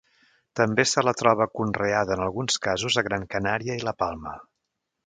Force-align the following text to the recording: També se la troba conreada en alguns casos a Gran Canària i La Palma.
També 0.59 0.85
se 0.91 1.03
la 1.07 1.13
troba 1.19 1.47
conreada 1.59 2.17
en 2.17 2.25
alguns 2.27 2.59
casos 2.67 2.99
a 3.03 3.07
Gran 3.11 3.31
Canària 3.37 3.79
i 3.83 3.87
La 3.91 3.97
Palma. 4.03 4.37